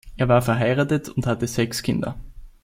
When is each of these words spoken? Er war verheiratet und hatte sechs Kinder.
Er 0.17 0.27
war 0.27 0.41
verheiratet 0.41 1.09
und 1.09 1.27
hatte 1.27 1.45
sechs 1.45 1.83
Kinder. 1.83 2.17